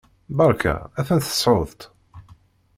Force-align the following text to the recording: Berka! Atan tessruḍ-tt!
Berka! 0.37 0.73
Atan 0.99 1.19
tessruḍ-tt! 1.21 1.81